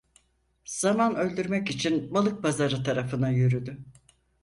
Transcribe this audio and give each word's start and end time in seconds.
Zaman 0.65 1.15
öldürmek 1.15 1.69
için 1.69 2.13
Balıkpazarı 2.13 2.83
tarafına 2.83 3.29
yürüdü. 3.29 3.83